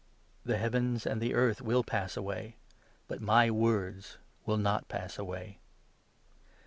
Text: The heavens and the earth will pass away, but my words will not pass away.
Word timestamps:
The 0.43 0.57
heavens 0.57 1.05
and 1.05 1.21
the 1.21 1.35
earth 1.35 1.61
will 1.61 1.83
pass 1.83 2.17
away, 2.17 2.55
but 3.07 3.21
my 3.21 3.51
words 3.51 4.17
will 4.47 4.57
not 4.57 4.87
pass 4.89 5.19
away. 5.19 5.59